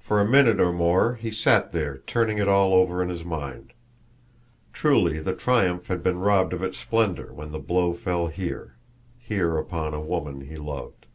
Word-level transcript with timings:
For 0.00 0.20
a 0.20 0.28
minute 0.28 0.60
or 0.60 0.70
more 0.70 1.14
he 1.14 1.30
sat 1.30 1.72
there 1.72 2.02
turning 2.06 2.36
it 2.36 2.46
all 2.46 2.74
over 2.74 3.02
in 3.02 3.08
his 3.08 3.24
mind. 3.24 3.72
Truly 4.74 5.18
the 5.18 5.34
triumph 5.34 5.86
had 5.86 6.02
been 6.02 6.18
robbed 6.18 6.52
of 6.52 6.62
its 6.62 6.76
splendor 6.76 7.32
when 7.32 7.50
the 7.50 7.58
blow 7.58 7.94
fell 7.94 8.26
here 8.26 8.76
here 9.16 9.56
upon 9.56 9.94
a 9.94 10.00
woman 10.02 10.42
he 10.42 10.58
loved. 10.58 11.06